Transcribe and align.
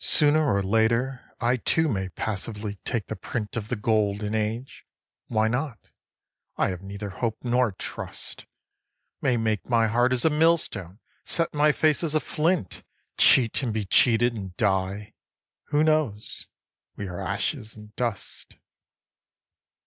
8. 0.00 0.04
Sooner 0.04 0.52
or 0.52 0.62
later 0.62 1.32
I 1.40 1.56
too 1.56 1.88
may 1.88 2.10
passively 2.10 2.74
take 2.84 3.06
the 3.06 3.16
print 3.16 3.56
Of 3.56 3.68
the 3.68 3.74
golden 3.74 4.34
age 4.34 4.84
why 5.28 5.48
not? 5.48 5.92
I 6.58 6.68
have 6.68 6.82
neither 6.82 7.08
hope 7.08 7.38
nor 7.42 7.72
trust; 7.72 8.44
May 9.22 9.38
make 9.38 9.66
my 9.66 9.86
heart 9.86 10.12
as 10.12 10.26
a 10.26 10.28
millstone, 10.28 10.98
set 11.24 11.54
my 11.54 11.72
face 11.72 12.02
as 12.04 12.14
a 12.14 12.20
flint, 12.20 12.82
Cheat 13.16 13.62
and 13.62 13.72
be 13.72 13.86
cheated, 13.86 14.34
and 14.34 14.54
die: 14.58 15.14
who 15.68 15.82
knows? 15.82 16.48
we 16.96 17.08
are 17.08 17.22
ashes 17.26 17.74
and 17.74 17.96
dust. 17.96 18.56